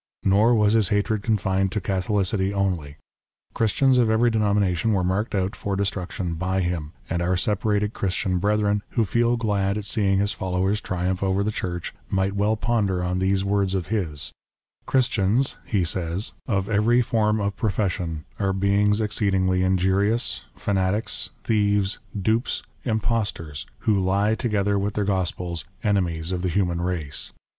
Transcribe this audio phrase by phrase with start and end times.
[0.23, 2.97] Nor was his hatred confined to Catholicity only.
[3.53, 7.93] Christians of every denomination were marked out for des truction by him; and our separated
[7.93, 12.57] Christian brethren, who feel glad at seeing his followers triumph over the Church, might well
[12.57, 14.31] ponder on these words of his:"
[14.87, 22.63] Christians," he says, "of every form of profession, are beings exceedingly injurious, fanatics, thieves, dupes,
[22.85, 27.33] impostors, who lie together with their gospels, enemies of the human race."